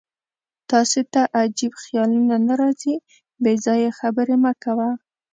تاسې 0.69 1.01
ته 1.13 1.21
عجیب 1.39 1.73
خیالونه 1.83 2.35
نه 2.47 2.53
راځي؟ 2.61 2.95
بېځایه 3.43 3.91
خبرې 3.99 4.35
مه 4.43 4.53
کوه. 4.63 4.89